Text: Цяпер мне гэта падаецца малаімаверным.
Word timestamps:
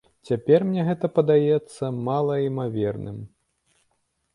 Цяпер 0.29 0.65
мне 0.69 0.85
гэта 0.87 1.11
падаецца 1.19 1.93
малаімаверным. 2.11 3.17